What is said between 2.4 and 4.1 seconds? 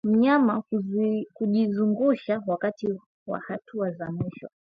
wakati wa hatua